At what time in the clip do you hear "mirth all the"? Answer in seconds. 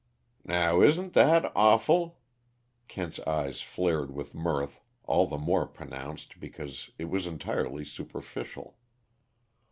4.33-5.37